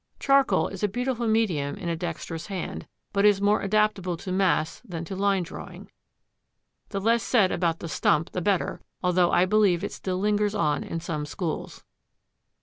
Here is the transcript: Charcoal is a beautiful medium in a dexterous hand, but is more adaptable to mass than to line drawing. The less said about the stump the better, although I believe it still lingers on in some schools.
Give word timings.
Charcoal 0.19 0.69
is 0.69 0.81
a 0.81 0.87
beautiful 0.87 1.27
medium 1.27 1.75
in 1.75 1.87
a 1.87 1.95
dexterous 1.95 2.47
hand, 2.47 2.87
but 3.13 3.23
is 3.23 3.39
more 3.39 3.61
adaptable 3.61 4.17
to 4.17 4.31
mass 4.31 4.81
than 4.83 5.05
to 5.05 5.15
line 5.15 5.43
drawing. 5.43 5.91
The 6.89 6.99
less 6.99 7.21
said 7.21 7.51
about 7.51 7.81
the 7.81 7.87
stump 7.87 8.31
the 8.31 8.41
better, 8.41 8.81
although 9.03 9.31
I 9.31 9.45
believe 9.45 9.83
it 9.83 9.91
still 9.93 10.17
lingers 10.17 10.55
on 10.55 10.83
in 10.83 11.01
some 11.01 11.27
schools. 11.27 11.83